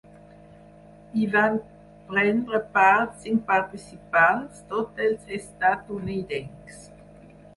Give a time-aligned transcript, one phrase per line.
[1.17, 1.57] Hi van
[2.13, 6.83] prendre part cinc participants, tots ells estatunidencs.